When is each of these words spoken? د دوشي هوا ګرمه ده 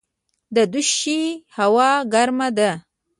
د 0.55 0.57
دوشي 0.73 1.21
هوا 1.57 1.91
ګرمه 2.13 2.47
ده 2.57 2.71